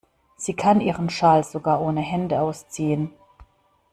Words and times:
Sie 0.35 0.55
kann 0.55 0.81
ihren 0.81 1.11
Schal 1.11 1.43
sogar 1.43 1.79
ohne 1.79 2.01
Hände 2.01 2.41
ausziehen. 2.41 3.13